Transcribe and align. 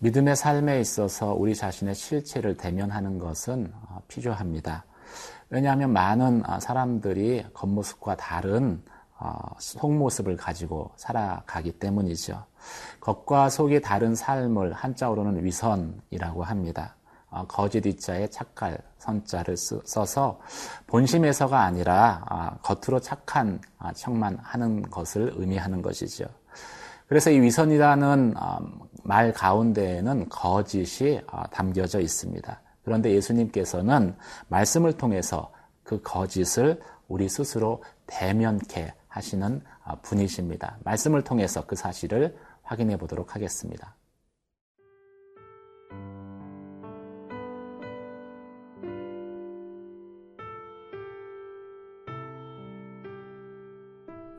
믿음의 0.00 0.36
삶에 0.36 0.80
있어서 0.80 1.34
우리 1.34 1.56
자신의 1.56 1.96
실체를 1.96 2.56
대면하는 2.56 3.18
것은 3.18 3.72
어, 3.88 4.00
필요합니다. 4.06 4.84
왜냐하면 5.50 5.92
많은 5.92 6.48
어, 6.48 6.60
사람들이 6.60 7.44
겉모습과 7.52 8.16
다른 8.16 8.80
어, 9.18 9.36
속모습을 9.58 10.36
가지고 10.36 10.92
살아가기 10.94 11.72
때문이죠. 11.80 12.44
겉과 13.00 13.50
속이 13.50 13.80
다른 13.80 14.14
삶을 14.14 14.72
한자어로는 14.72 15.44
위선이라고 15.44 16.44
합니다. 16.44 16.94
거짓 17.46 17.84
이자에 17.84 18.28
착할 18.28 18.78
선자를 18.96 19.56
써서 19.56 20.40
본심에서가 20.86 21.60
아니라 21.60 22.58
겉으로 22.62 23.00
착한 23.00 23.60
척만 23.94 24.38
하는 24.42 24.80
것을 24.82 25.34
의미하는 25.36 25.82
것이죠. 25.82 26.24
그래서 27.08 27.30
이 27.30 27.40
위선이라는 27.40 28.34
말 29.02 29.32
가운데에는 29.32 30.28
거짓이 30.28 31.18
어, 31.32 31.42
담겨져 31.50 32.00
있습니다. 32.00 32.60
그런데 32.84 33.12
예수님께서는 33.12 34.14
말씀을 34.48 34.92
통해서 34.92 35.50
그 35.82 36.02
거짓을 36.02 36.80
우리 37.08 37.28
스스로 37.28 37.82
대면케 38.06 38.92
하시는 39.08 39.62
어, 39.84 39.98
분이십니다. 40.02 40.76
말씀을 40.84 41.24
통해서 41.24 41.64
그 41.66 41.74
사실을 41.74 42.36
확인해 42.62 42.98
보도록 42.98 43.34
하겠습니다. 43.34 43.94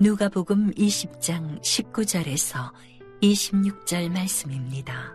누가복음 0.02 0.72
20장 0.76 1.62
19절에서 1.62 2.72
26절 3.22 4.10
말씀입니다. 4.10 5.14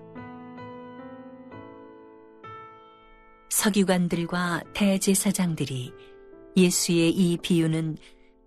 서기관들과 3.49 4.63
대제사장들이 4.75 5.91
예수의 6.59 7.13
이 7.13 7.39
비유는 7.39 7.97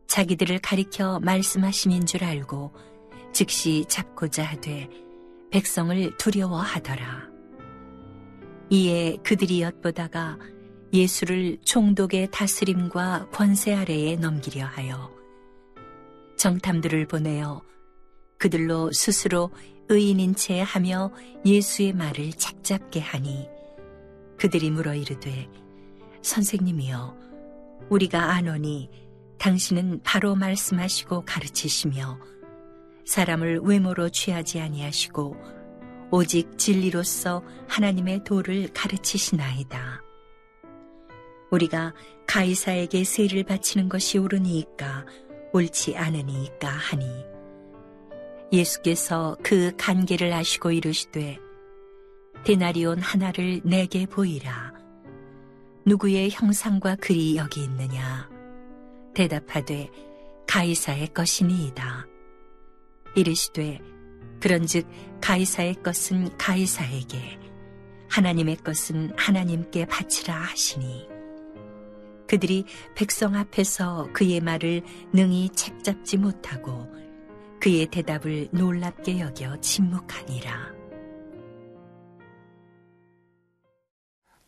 자기들을 0.06 0.60
가리켜 0.60 1.20
말씀하심인 1.22 2.06
줄 2.06 2.24
알고 2.24 2.72
즉시 3.34 3.84
잡고자 3.88 4.44
하되 4.44 4.90
백성을 5.50 6.18
두려워하더라. 6.18 7.32
이에 8.70 9.18
그들이 9.24 9.64
엿보다가 9.64 10.38
예수를 10.94 11.58
총독의 11.66 12.30
다스림과 12.30 13.30
권세 13.32 13.74
아래에 13.74 14.18
넘기려 14.18 14.68
하여 14.68 15.17
정탐들을 16.38 17.08
보내어 17.08 17.62
그들로 18.38 18.92
스스로 18.92 19.52
의인인 19.90 20.36
채 20.36 20.62
하며 20.62 21.12
예수의 21.46 21.94
말을 21.94 22.32
착잡게 22.34 23.00
하니 23.00 23.48
그들이 24.38 24.70
물어 24.70 24.94
이르되 24.94 25.50
선생님이여 26.22 27.18
우리가 27.90 28.32
아노니 28.32 28.90
당신은 29.40 30.02
바로 30.04 30.36
말씀하시고 30.36 31.26
가르치시며 31.26 32.20
사람을 33.06 33.62
외모로 33.62 34.10
취하지 34.10 34.60
아니하시고 34.60 35.38
오직 36.12 36.58
진리로서 36.58 37.44
하나님의 37.68 38.24
도를 38.24 38.70
가르치시나이다. 38.74 40.02
우리가 41.52 41.94
가이사에게 42.28 43.04
세를 43.04 43.44
바치는 43.44 43.90
것이 43.90 44.18
옳으니까 44.18 45.06
옳지 45.58 45.98
않으니까 45.98 46.68
하니 46.68 47.04
예수께서 48.54 49.36
그 49.42 49.72
간계를 49.76 50.32
아시고 50.32 50.70
이르시되 50.72 51.40
데나리온 52.44 53.00
하나를 53.00 53.62
내게 53.64 54.06
보이라. 54.06 54.74
누구의 55.84 56.30
형상과 56.30 56.96
글이 56.98 57.38
여기 57.38 57.64
있느냐? 57.64 58.30
대답하되 59.16 59.90
가이사의 60.48 61.08
것이니이다. 61.16 62.06
이르시되 63.16 63.80
그런즉 64.40 64.88
가이사의 65.22 65.82
것은 65.82 66.38
가이사에게 66.38 67.40
하나님의 68.10 68.58
것은 68.58 69.12
하나님께 69.18 69.88
바치라 69.88 70.36
하시니 70.36 71.17
그들이 72.28 72.66
백성 72.96 73.36
앞에서 73.36 74.10
그의 74.14 74.42
말을 74.42 74.84
능히 75.14 75.50
책잡지 75.50 76.18
못하고 76.18 76.88
그의 77.60 77.88
대답을 77.88 78.50
놀랍게 78.52 79.20
여겨 79.20 79.62
침묵하니라. 79.62 80.78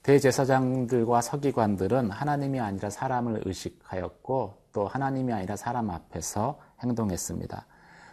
대제사장들과 0.04 1.22
서기관들은 1.22 2.10
하나님이 2.12 2.60
아니라 2.60 2.90
사람을 2.90 3.42
의식하였고 3.46 4.64
또 4.72 4.88
하나님이 4.88 5.34
아니라 5.34 5.56
사람 5.56 5.90
앞에서 5.90 6.60
행동했습니다. 6.82 7.66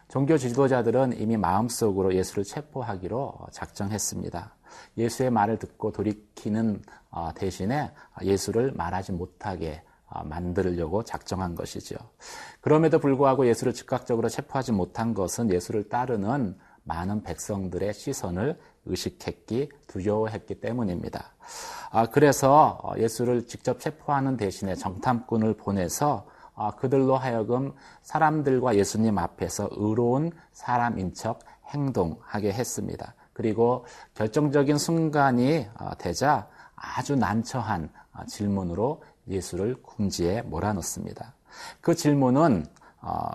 종교 0.08 0.38
지도자들은 0.38 1.20
이미 1.20 1.36
마음속으로 1.36 2.14
예수를 2.14 2.44
체포하기로 2.44 3.48
작정했습니다. 3.50 4.54
예수의 4.96 5.30
말을 5.30 5.58
듣고 5.58 5.92
돌이키는 5.92 6.82
어, 7.10 7.32
대신에 7.34 7.90
예수를 8.22 8.72
말하지 8.72 9.12
못하게 9.12 9.82
어, 10.08 10.22
만들려고 10.24 11.02
작정한 11.02 11.54
것이죠. 11.54 11.96
그럼에도 12.60 12.98
불구하고 12.98 13.46
예수를 13.46 13.72
즉각적으로 13.72 14.28
체포하지 14.28 14.72
못한 14.72 15.14
것은 15.14 15.50
예수를 15.50 15.88
따르는 15.88 16.56
많은 16.84 17.22
백성들의 17.24 17.92
시선을 17.92 18.58
의식했기, 18.84 19.70
두려워했기 19.88 20.60
때문입니다. 20.60 21.32
아, 21.90 22.06
그래서 22.06 22.78
어, 22.82 22.96
예수를 22.96 23.46
직접 23.48 23.80
체포하는 23.80 24.36
대신에 24.36 24.76
정탐꾼을 24.76 25.54
보내서 25.54 26.26
아, 26.26 26.35
그들로 26.76 27.16
하여금 27.16 27.72
사람들과 28.02 28.76
예수님 28.76 29.18
앞에서 29.18 29.68
의로운 29.72 30.32
사람인 30.52 31.14
척 31.14 31.40
행동하게 31.66 32.52
했습니다. 32.52 33.14
그리고 33.32 33.84
결정적인 34.14 34.78
순간이 34.78 35.66
되자 35.98 36.48
아주 36.74 37.16
난처한 37.16 37.90
질문으로 38.26 39.02
예수를 39.28 39.76
궁지에 39.82 40.42
몰아넣습니다. 40.42 41.34
그 41.80 41.94
질문은 41.94 42.66
어, 43.02 43.30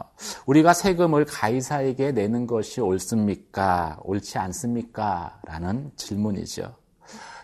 우리가 0.47 0.73
세금을 0.73 1.25
가이사에게 1.25 2.11
내는 2.11 2.45
것이 2.45 2.81
옳습니까? 2.81 3.99
옳지 4.03 4.37
않습니까? 4.37 5.39
라는 5.45 5.91
질문이죠. 5.95 6.75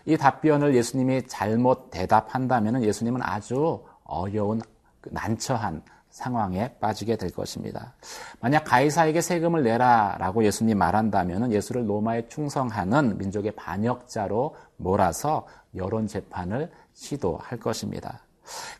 이 0.04 0.16
답변을 0.16 0.74
예수님이 0.74 1.26
잘못 1.26 1.90
대답한다면 1.90 2.82
예수님은 2.82 3.22
아주 3.22 3.82
어려운 4.04 4.60
난처한 5.04 5.82
상황에 6.10 6.74
빠지게 6.80 7.16
될 7.16 7.30
것입니다. 7.30 7.94
만약 8.40 8.64
가이사에게 8.64 9.20
세금을 9.20 9.62
내라라고 9.62 10.44
예수님 10.44 10.78
말한다면 10.78 11.52
예수를 11.52 11.88
로마에 11.88 12.28
충성하는 12.28 13.18
민족의 13.18 13.52
반역자로 13.52 14.56
몰아서 14.76 15.46
여론 15.76 16.06
재판을 16.06 16.70
시도할 16.94 17.58
것입니다. 17.58 18.20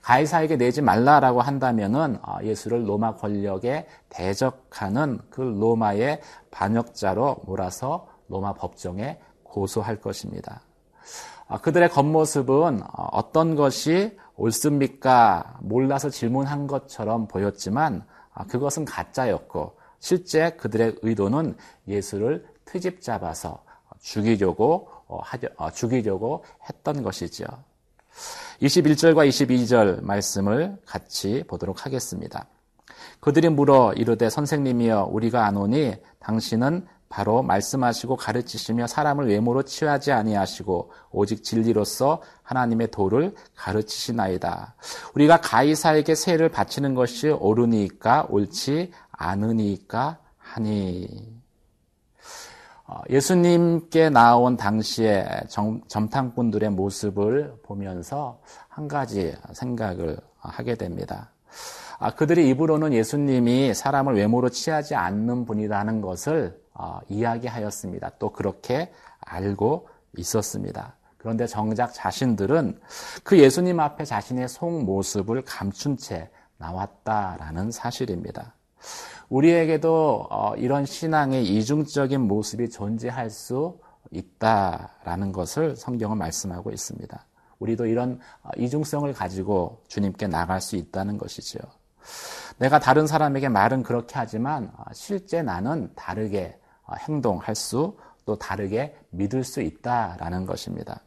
가이사에게 0.02 0.56
내지 0.56 0.80
말라라고 0.80 1.42
한다면은 1.42 2.18
어, 2.22 2.38
예수를 2.42 2.88
로마 2.88 3.14
권력에 3.14 3.86
대적하는 4.08 5.18
그 5.30 5.42
로마의 5.42 6.22
반역자로 6.50 7.42
몰아서 7.44 8.08
로마 8.28 8.54
법정에 8.54 9.18
고소할 9.42 10.00
것입니다. 10.00 10.62
어, 11.48 11.58
그들의 11.58 11.88
겉모습은 11.90 12.82
어, 12.82 13.08
어떤 13.12 13.56
것이 13.56 14.16
옳습니까? 14.36 15.58
몰라서 15.60 16.10
질문한 16.10 16.66
것처럼 16.66 17.26
보였지만 17.26 18.04
그것은 18.48 18.84
가짜였고 18.84 19.76
실제 19.98 20.50
그들의 20.50 20.98
의도는 21.02 21.56
예수를 21.88 22.46
트집 22.64 23.02
잡아서 23.02 23.64
죽이려고 23.98 24.88
죽이려고 25.74 26.44
했던 26.68 27.02
것이죠. 27.02 27.46
21절과 28.62 29.28
22절 29.28 30.02
말씀을 30.02 30.76
같이 30.86 31.42
보도록 31.48 31.84
하겠습니다. 31.84 32.46
그들이 33.20 33.48
물어 33.48 33.94
이르되 33.94 34.30
선생님이여 34.30 35.08
우리가 35.10 35.46
아노니 35.46 35.96
당신은 36.20 36.86
바로 37.08 37.42
말씀하시고 37.42 38.16
가르치시며 38.16 38.86
사람을 38.86 39.28
외모로 39.28 39.62
취하지 39.62 40.12
아니하시고 40.12 40.92
오직 41.10 41.42
진리로서 41.42 42.22
하나님의 42.42 42.90
도를 42.90 43.34
가르치시나이다. 43.56 44.74
우리가 45.14 45.40
가이사에게 45.40 46.14
세를 46.14 46.50
바치는 46.50 46.94
것이 46.94 47.28
옳으니까 47.28 48.26
옳지 48.28 48.92
않으니까 49.12 50.18
하니. 50.36 51.38
어, 52.86 53.02
예수님께 53.10 54.08
나온 54.08 54.56
당시에 54.56 55.26
점, 55.48 55.82
점탕꾼들의 55.88 56.70
모습을 56.70 57.54
보면서 57.62 58.40
한 58.68 58.88
가지 58.88 59.34
생각을 59.52 60.16
하게 60.38 60.74
됩니다. 60.74 61.30
아, 61.98 62.14
그들이 62.14 62.48
입으로는 62.48 62.92
예수님이 62.92 63.74
사람을 63.74 64.14
외모로 64.14 64.48
취하지 64.48 64.94
않는 64.94 65.44
분이라는 65.44 66.00
것을 66.00 66.58
어, 66.67 66.67
이야기하였습니다. 67.08 68.12
또 68.18 68.32
그렇게 68.32 68.92
알고 69.20 69.88
있었습니다. 70.16 70.94
그런데 71.18 71.46
정작 71.46 71.92
자신들은 71.92 72.80
그 73.24 73.38
예수님 73.38 73.80
앞에 73.80 74.04
자신의 74.04 74.48
속 74.48 74.84
모습을 74.84 75.42
감춘 75.44 75.96
채 75.96 76.30
나왔다라는 76.58 77.70
사실입니다. 77.70 78.54
우리에게도 79.28 80.26
어, 80.30 80.54
이런 80.56 80.86
신앙의 80.86 81.44
이중적인 81.44 82.20
모습이 82.20 82.70
존재할 82.70 83.30
수 83.30 83.78
있다라는 84.10 85.32
것을 85.32 85.76
성경은 85.76 86.16
말씀하고 86.16 86.70
있습니다. 86.70 87.26
우리도 87.58 87.86
이런 87.86 88.20
어, 88.42 88.50
이중성을 88.56 89.12
가지고 89.12 89.82
주님께 89.88 90.28
나갈 90.28 90.60
수 90.60 90.76
있다는 90.76 91.18
것이죠. 91.18 91.58
내가 92.58 92.78
다른 92.78 93.06
사람에게 93.06 93.48
말은 93.48 93.82
그렇게 93.82 94.14
하지만 94.16 94.72
어, 94.76 94.84
실제 94.92 95.42
나는 95.42 95.90
다르게 95.94 96.58
행동할 96.96 97.54
수, 97.54 97.96
또 98.24 98.36
다르게 98.36 98.96
믿을 99.10 99.44
수 99.44 99.60
있다라는 99.60 100.46
것입니다. 100.46 101.00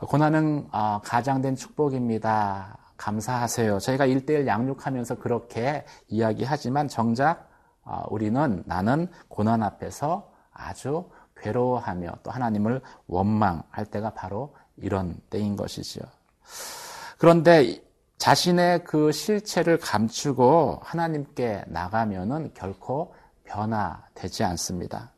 고난은 0.00 0.68
가장된 1.04 1.54
축복입니다. 1.54 2.78
감사하세요. 2.96 3.78
저희가 3.78 4.06
일대일 4.06 4.46
양육하면서 4.46 5.16
그렇게 5.16 5.84
이야기하지만 6.08 6.88
정작 6.88 7.48
아, 7.84 8.04
우리는 8.08 8.62
나는 8.64 9.08
고난 9.28 9.62
앞에서 9.62 10.30
아주 10.52 11.10
괴로워하며 11.36 12.18
또 12.22 12.30
하나님을 12.30 12.80
원망할 13.08 13.86
때가 13.86 14.10
바로 14.10 14.54
이런 14.76 15.16
때인 15.30 15.56
것이죠. 15.56 16.00
그런데 17.18 17.82
자신의 18.18 18.84
그 18.84 19.10
실체를 19.10 19.78
감추고 19.78 20.80
하나님께 20.82 21.64
나가면은 21.66 22.52
결코 22.54 23.14
변화되지 23.52 24.44
않습니다. 24.44 25.12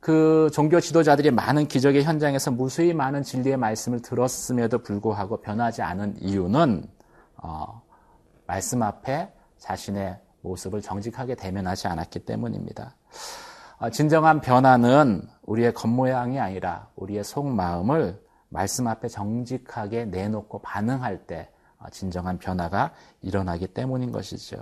그 0.00 0.50
종교 0.52 0.80
지도자들이 0.80 1.30
많은 1.30 1.66
기적의 1.66 2.04
현장에서 2.04 2.50
무수히 2.50 2.92
많은 2.92 3.22
진리의 3.22 3.56
말씀을 3.56 4.02
들었음에도 4.02 4.78
불구하고 4.78 5.40
변하지 5.40 5.82
않은 5.82 6.16
이유는 6.20 6.84
어, 7.36 7.82
말씀 8.46 8.82
앞에 8.82 9.32
자신의 9.58 10.18
모습을 10.42 10.80
정직하게 10.80 11.34
대면하지 11.34 11.88
않았기 11.88 12.20
때문입니다. 12.20 12.94
어, 13.78 13.90
진정한 13.90 14.40
변화는 14.40 15.28
우리의 15.42 15.74
겉모양이 15.74 16.38
아니라 16.38 16.88
우리의 16.96 17.24
속마음을 17.24 18.20
말씀 18.48 18.86
앞에 18.86 19.08
정직하게 19.08 20.06
내놓고 20.06 20.60
반응할 20.60 21.26
때 21.26 21.48
어, 21.48 21.55
진정한 21.90 22.38
변화가 22.38 22.92
일어나기 23.22 23.66
때문인 23.66 24.12
것이죠. 24.12 24.56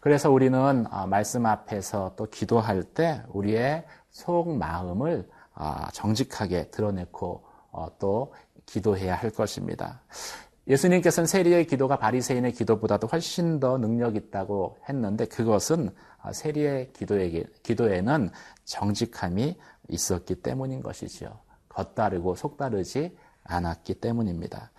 그래서 0.00 0.30
우리는 0.30 0.86
어, 0.92 1.06
말씀 1.06 1.46
앞에서 1.46 2.14
또 2.16 2.26
기도할 2.26 2.82
때 2.82 3.22
우리의 3.28 3.84
속 4.10 4.56
마음을 4.56 5.28
아, 5.54 5.90
정직하게 5.92 6.70
드러내고 6.70 7.44
어, 7.72 7.88
또 7.98 8.32
기도해야 8.66 9.14
할 9.14 9.30
것입니다. 9.30 10.00
예수님께서는 10.68 11.26
세리의 11.26 11.66
기도가 11.66 11.98
바리새인의 11.98 12.52
기도보다도 12.52 13.06
훨씬 13.06 13.58
더 13.58 13.78
능력 13.78 14.16
있다고 14.16 14.76
했는데 14.88 15.24
그것은 15.24 15.90
아, 16.20 16.32
세리의 16.32 16.92
기도에게, 16.92 17.44
기도에는 17.62 18.30
정직함이 18.64 19.58
있었기 19.88 20.36
때문인 20.36 20.82
것이지요. 20.82 21.38
겉다르고 21.68 22.34
속다르지 22.34 23.16
않았기 23.48 23.94
때문입니다. 23.94 24.70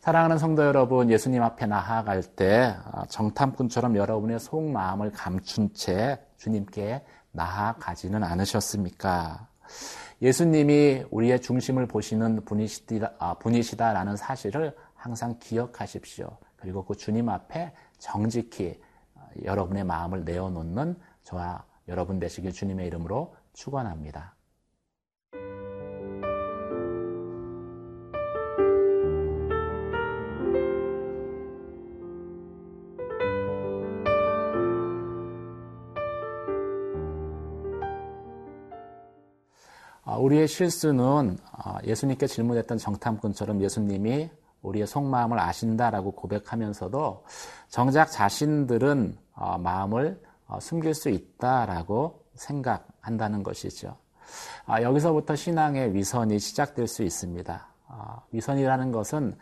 사랑하는 0.00 0.38
성도 0.38 0.64
여러분, 0.64 1.10
예수님 1.10 1.42
앞에 1.42 1.66
나아갈 1.66 2.22
때 2.22 2.74
아, 2.90 3.04
정탐꾼처럼 3.06 3.96
여러분의 3.96 4.40
속마음을 4.40 5.12
감춘 5.12 5.72
채 5.74 6.18
주님께 6.38 7.04
나아가지는 7.32 8.24
않으셨습니까? 8.24 9.46
예수님이 10.20 11.04
우리의 11.10 11.40
중심을 11.40 11.86
보시는 11.86 12.44
분이시다, 12.44 13.12
아, 13.18 13.34
분이시다라는 13.34 14.16
사실을 14.16 14.74
항상 14.94 15.38
기억하십시오. 15.38 16.36
그리고 16.56 16.84
그 16.84 16.94
주님 16.94 17.28
앞에 17.28 17.72
정직히 17.98 18.80
아, 19.14 19.26
여러분의 19.44 19.84
마음을 19.84 20.24
내어놓는 20.24 20.96
저와 21.24 21.64
여러분 21.88 22.18
되시길 22.18 22.52
주님의 22.52 22.86
이름으로 22.86 23.34
축원합니다. 23.52 24.34
우리의 40.32 40.48
실수는 40.48 41.38
아, 41.52 41.78
예수님께 41.84 42.26
질문했던 42.26 42.78
정탐꾼처럼 42.78 43.60
예수님이 43.60 44.30
우리의 44.62 44.86
속마음을 44.86 45.38
아신다라고 45.38 46.12
고백하면서도 46.12 47.24
정작 47.68 48.10
자신들은 48.10 49.18
어, 49.34 49.58
마음을 49.58 50.20
어, 50.46 50.58
숨길 50.60 50.94
수 50.94 51.10
있다라고 51.10 52.24
생각한다는 52.34 53.42
것이죠. 53.42 53.96
아, 54.64 54.80
여기서부터 54.80 55.36
신앙의 55.36 55.94
위선이 55.94 56.38
시작될 56.38 56.86
수 56.86 57.02
있습니다. 57.02 57.66
아, 57.88 58.20
위선이라는 58.30 58.92
것은 58.92 59.36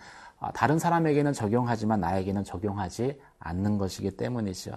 다른 0.55 0.79
사람에게는 0.79 1.35
적용하지만 1.35 2.01
나에게는 2.01 2.45
적용하지 2.45 3.21
않는 3.39 3.77
것이기 3.77 4.13
때문이죠. 4.13 4.73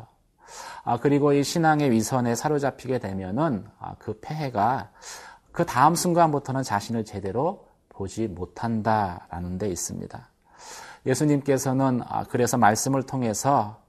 그리고 1.01 1.31
이 1.31 1.41
신앙의 1.41 1.89
위선에 1.91 2.35
사로잡히게 2.35 2.99
되면은 2.99 3.65
그 3.97 4.19
폐해가 4.19 4.91
그 5.53 5.65
다음 5.65 5.95
순간부터는 5.95 6.63
자신을 6.63 7.05
제대로 7.05 7.67
보지 7.89 8.27
못한다라는 8.27 9.59
데 9.59 9.69
있습니다. 9.69 10.27
예수님께서는 11.05 12.01
아, 12.05 12.23
그래서 12.23 12.57
말씀을 12.57 13.03
통해서 13.03 13.79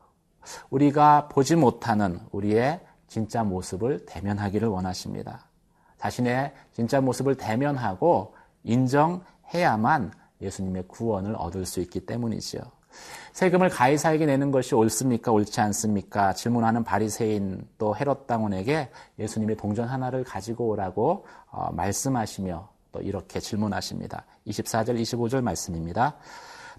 우리가 0.68 1.28
보지 1.28 1.56
못하는 1.56 2.20
우리의 2.32 2.80
진짜 3.08 3.42
모습을 3.42 4.04
대면하기를 4.04 4.68
원하십니다. 4.68 5.46
자신의 5.96 6.52
진짜 6.72 7.00
모습을 7.00 7.36
대면하고 7.36 8.34
인정해야만 8.64 10.12
예수님의 10.42 10.84
구원을 10.88 11.34
얻을 11.36 11.64
수 11.64 11.80
있기 11.80 12.04
때문이지요. 12.04 12.60
세금을 13.32 13.68
가이사에게 13.68 14.26
내는 14.26 14.50
것이 14.50 14.74
옳습니까? 14.74 15.32
옳지 15.32 15.60
않습니까? 15.60 16.32
질문하는 16.34 16.84
바리새인 16.84 17.66
또 17.78 17.96
헤롯 17.96 18.26
당원에게 18.26 18.90
예수님이 19.18 19.56
동전 19.56 19.88
하나를 19.88 20.22
가지고 20.22 20.68
오라고 20.68 21.26
어, 21.50 21.70
말씀하시며 21.72 22.68
또 22.92 23.00
이렇게 23.00 23.40
질문하십니다. 23.40 24.24
24절 24.46 25.00
25절 25.00 25.42
말씀입니다. 25.42 26.14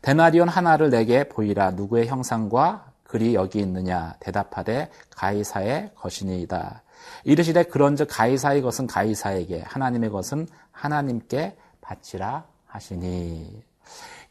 데나리온 0.01 0.47
하나를 0.47 0.89
내게 0.89 1.27
보이라 1.27 1.71
누구의 1.71 2.07
형상과 2.07 2.85
글이 3.03 3.35
여기 3.35 3.59
있느냐 3.59 4.15
대답하되 4.19 4.89
가이사의 5.11 5.91
것이니이다. 5.95 6.83
이르시되 7.23 7.63
그런즉 7.63 8.07
가이사의 8.09 8.61
것은 8.61 8.87
가이사에게 8.87 9.61
하나님의 9.65 10.09
것은 10.09 10.47
하나님께 10.71 11.57
바치라 11.81 12.45
하시니 12.67 13.63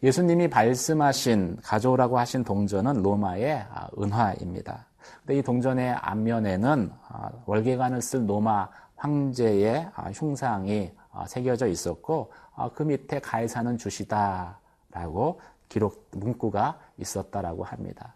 예수님이 0.05 0.49
말씀하신 0.49 1.57
가져오라고 1.63 2.19
하신 2.19 2.45
동전은 2.45 3.03
로마의 3.03 3.65
아, 3.73 3.89
은화입니다. 3.99 4.85
근데 5.21 5.39
이 5.39 5.43
동전의 5.43 5.93
앞면에는 5.93 6.93
아, 7.09 7.31
월계관을 7.47 8.03
쓸 8.03 8.29
로마 8.29 8.69
황제의 8.97 9.89
아, 9.95 10.11
흉상이 10.11 10.93
새겨져 11.27 11.69
있었고 11.69 12.33
그 12.75 12.83
밑에 12.83 13.21
가이사는 13.21 13.79
주시다라고 13.79 15.41
기록 15.71 16.09
문구가 16.11 16.79
있었다라고 16.99 17.65
합니다. 17.65 18.15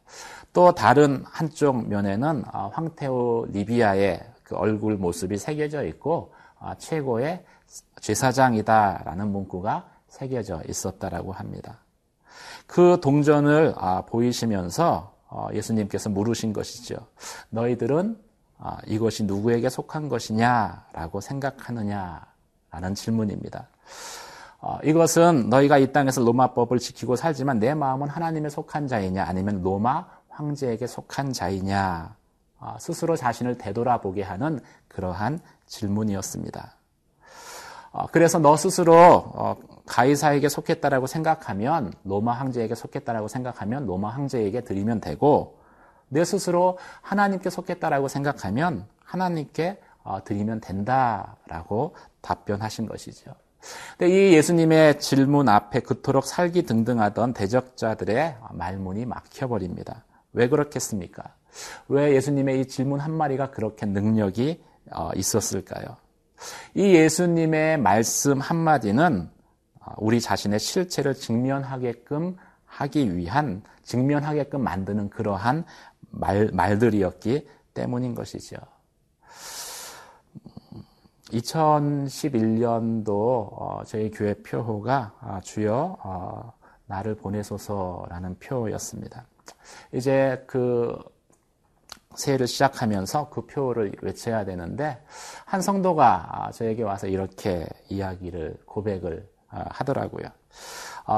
또 0.52 0.73
다른 0.73 1.23
한쪽 1.25 1.88
면에는 1.88 2.42
황태호 2.73 3.47
리비아의 3.50 4.21
그 4.42 4.57
얼굴 4.57 4.97
모습이 4.97 5.38
새겨져 5.38 5.85
있고 5.85 6.33
최고의 6.78 7.45
제사장이다라는 8.00 9.30
문구가 9.30 9.98
새겨져 10.09 10.62
있었다라고 10.69 11.33
합니다. 11.33 11.79
그 12.67 12.99
동전을 13.03 13.75
아, 13.77 14.03
보이시면서 14.03 15.15
어, 15.29 15.49
예수님께서 15.53 16.11
물으신 16.11 16.53
것이죠. 16.53 16.97
너희들은 17.50 18.19
아, 18.59 18.79
이것이 18.87 19.25
누구에게 19.25 19.69
속한 19.69 20.09
것이냐라고 20.09 21.21
생각하느냐라는 21.21 22.95
질문입니다. 22.95 23.69
어, 24.61 24.79
이것은 24.83 25.49
너희가 25.50 25.79
이 25.79 25.93
땅에서 25.93 26.23
로마법을 26.23 26.79
지키고 26.79 27.15
살지만 27.17 27.61
내 27.61 27.75
마음은 27.75 28.09
하나님에 28.09 28.49
속한 28.49 28.88
자이냐 28.88 29.25
아니면 29.25 29.62
로마 29.62 30.07
황제에게 30.29 30.87
속한 30.87 31.33
자이냐 31.33 32.17
아, 32.61 32.77
스스로 32.81 33.17
자신을 33.17 33.57
되돌아보게 33.59 34.23
하는 34.23 34.61
그러한 34.88 35.41
질문이었습니다. 35.67 36.75
어, 37.93 38.07
그래서 38.11 38.38
너 38.38 38.57
스스로 38.57 38.95
어, 38.97 39.57
가이사에게 39.88 40.49
속했다라고 40.49 41.07
생각하면 41.07 41.92
로마 42.04 42.33
황제에게 42.33 42.75
속했다라고 42.75 43.28
생각하면 43.28 43.87
로마 43.87 44.11
황제에게 44.11 44.62
드리면 44.62 45.00
되고 45.00 45.59
내 46.09 46.25
스스로 46.25 46.78
하나님께 47.02 47.50
속했다라고 47.50 48.09
생각하면 48.09 48.87
하나님께 49.04 49.80
어, 50.04 50.25
드리면 50.25 50.61
된다라고 50.61 51.95
답변하신 52.23 52.87
것이죠. 52.87 53.33
근데 53.99 54.12
이 54.12 54.35
예수님의 54.35 55.00
질문 55.00 55.49
앞에 55.49 55.80
그토록 55.80 56.25
살기 56.25 56.62
등등하던 56.62 57.35
대적자들의 57.35 58.37
말문이 58.52 59.04
막혀버립니다. 59.04 60.04
왜 60.33 60.49
그렇겠습니까? 60.49 61.35
왜 61.88 62.14
예수님의 62.14 62.61
이 62.61 62.68
질문 62.68 63.00
한마디가 63.00 63.50
그렇게 63.50 63.87
능력이 63.87 64.62
어, 64.92 65.11
있었을까요? 65.14 65.97
이 66.75 66.95
예수님의 66.95 67.78
말씀 67.78 68.40
한마디는 68.40 69.28
어, 69.28 69.38
우리 69.97 70.21
자신의 70.21 70.59
실체를 70.59 71.14
직면하게끔 71.14 72.37
하기 72.66 73.16
위한, 73.16 73.62
직면하게끔 73.83 74.62
만드는 74.62 75.11
그러한 75.11 75.64
말, 76.11 76.50
말들이었기 76.52 77.49
때문인 77.75 78.14
것이죠. 78.14 78.57
2011년도 81.30 83.09
어, 83.09 83.83
저희 83.87 84.11
교회 84.11 84.35
표호가 84.35 85.14
아, 85.21 85.40
주여 85.40 85.99
어, 86.02 86.52
나를 86.87 87.14
보내소서라는 87.16 88.38
표였습니다. 88.38 89.26
이제 89.92 90.42
그 90.47 90.99
새해를 92.14 92.47
시작하면서 92.47 93.28
그 93.28 93.47
표를 93.47 93.92
외쳐야 94.02 94.45
되는데 94.45 95.02
한 95.45 95.61
성도가 95.61 96.28
아, 96.47 96.50
저에게 96.50 96.83
와서 96.83 97.07
이렇게 97.07 97.66
이야기를 97.88 98.62
고백을 98.64 99.28
아, 99.37 99.38
하더라고요. 99.49 100.28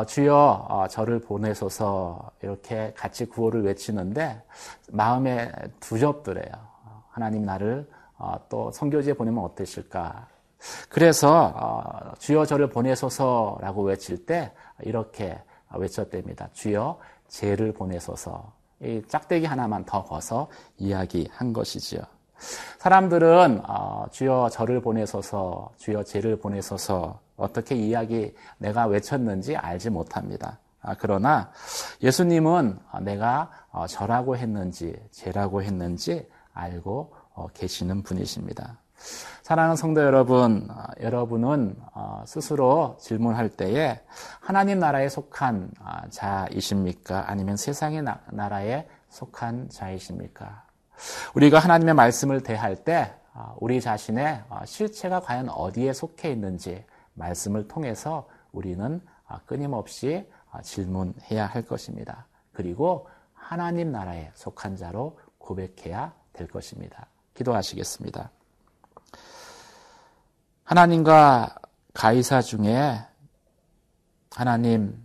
주여 0.06 0.86
저를 0.90 1.20
보내소서 1.20 2.30
이렇게 2.42 2.92
같이 2.96 3.26
구호를 3.26 3.64
외치는데 3.64 4.42
마음에 4.90 5.50
두렵더래요. 5.80 6.52
하나님 7.10 7.44
나를 7.44 7.88
어, 8.16 8.34
또 8.48 8.70
선교지에 8.70 9.14
보내면 9.14 9.42
어떠실까? 9.44 10.28
그래서 10.90 11.52
어, 11.56 12.12
주여 12.18 12.44
저를 12.44 12.68
보내소서라고 12.68 13.82
외칠 13.82 14.26
때 14.26 14.52
이렇게 14.82 15.40
외쳤답니다. 15.74 16.48
주여 16.52 16.98
죄를 17.28 17.72
보내소서. 17.72 18.52
이 18.82 19.02
짝대기 19.08 19.46
하나만 19.46 19.84
더 19.84 20.04
거서 20.04 20.48
이야기한 20.78 21.52
것이지요. 21.52 22.02
사람들은 22.78 23.62
어, 23.66 24.06
주여 24.10 24.48
저를 24.50 24.80
보내소서, 24.80 25.72
주여 25.76 26.02
죄를 26.04 26.38
보내소서 26.38 27.18
어떻게 27.40 27.74
이야기 27.74 28.34
내가 28.58 28.86
외쳤는지 28.86 29.56
알지 29.56 29.90
못합니다. 29.90 30.58
아, 30.82 30.94
그러나 30.98 31.50
예수님은 32.02 32.78
내가 33.02 33.50
저라고 33.88 34.36
했는지 34.36 34.96
죄라고 35.10 35.62
했는지 35.62 36.26
알고 36.54 37.12
어, 37.34 37.46
계시는 37.54 38.02
분이십니다. 38.02 38.78
사랑하는 39.42 39.76
성도 39.76 40.02
여러분, 40.02 40.68
어, 40.70 40.84
여러분은 41.00 41.76
어, 41.94 42.22
스스로 42.26 42.96
질문할 43.00 43.48
때에 43.50 44.00
하나님 44.40 44.78
나라에 44.78 45.08
속한 45.08 45.72
자이십니까? 46.10 47.24
아니면 47.28 47.56
세상의 47.56 48.04
나라에 48.30 48.86
속한 49.08 49.70
자이십니까? 49.70 50.64
우리가 51.34 51.58
하나님의 51.58 51.94
말씀을 51.94 52.42
대할 52.42 52.76
때 52.76 53.14
우리 53.56 53.80
자신의 53.80 54.42
실체가 54.66 55.20
과연 55.20 55.48
어디에 55.48 55.94
속해 55.94 56.30
있는지 56.30 56.84
말씀을 57.20 57.68
통해서 57.68 58.28
우리는 58.50 59.00
끊임없이 59.46 60.28
질문해야 60.62 61.46
할 61.46 61.62
것입니다. 61.62 62.26
그리고 62.52 63.08
하나님 63.32 63.92
나라에 63.92 64.32
속한 64.34 64.76
자로 64.76 65.20
고백해야 65.38 66.12
될 66.32 66.48
것입니다. 66.48 67.06
기도하시겠습니다. 67.34 68.30
하나님과 70.64 71.56
가이사 71.94 72.42
중에 72.42 73.00
하나님, 74.30 75.04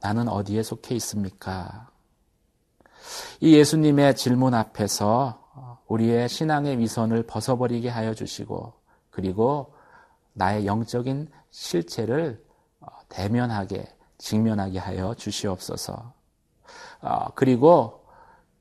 나는 0.00 0.28
어디에 0.28 0.62
속해 0.62 0.94
있습니까? 0.96 1.90
이 3.40 3.54
예수님의 3.56 4.16
질문 4.16 4.54
앞에서 4.54 5.82
우리의 5.86 6.28
신앙의 6.28 6.78
위선을 6.78 7.22
벗어버리게 7.26 7.88
하여 7.88 8.12
주시고, 8.12 8.74
그리고 9.10 9.74
나의 10.38 10.66
영적인 10.66 11.28
실체를 11.50 12.42
대면하게, 13.08 13.86
직면하게 14.18 14.78
하여 14.78 15.14
주시옵소서. 15.14 16.12
어, 17.02 17.26
그리고 17.34 18.04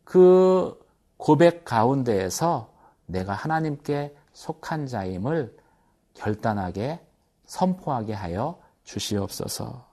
그 0.03 0.77
고백 1.17 1.65
가운데에서 1.65 2.73
내가 3.05 3.33
하나님께 3.33 4.15
속한 4.33 4.87
자임을 4.87 5.55
결단하게 6.13 6.99
선포하게 7.45 8.13
하여 8.13 8.59
주시옵소서. 8.83 9.85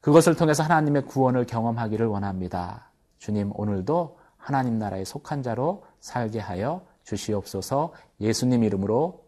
그것을 0.00 0.34
통해서 0.34 0.62
하나님의 0.62 1.06
구원을 1.06 1.46
경험하기를 1.46 2.06
원합니다. 2.06 2.90
주님, 3.18 3.52
오늘도 3.54 4.18
하나님 4.36 4.78
나라에 4.78 5.04
속한 5.04 5.42
자로 5.42 5.84
살게 6.00 6.38
하여 6.38 6.82
주시옵소서 7.02 7.92
예수님 8.20 8.64
이름으로 8.64 9.27